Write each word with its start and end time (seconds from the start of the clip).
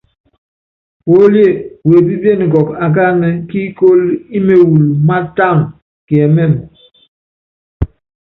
Puólíé 1.03 1.47
wepípíene 1.89 2.45
kɔɔkɔ 2.53 2.73
akánɛ 2.85 3.27
kíikóló 3.49 4.05
ímewulu 4.37 4.89
mátána, 5.07 5.65
kiɛmɛ́mɛ. 6.07 6.59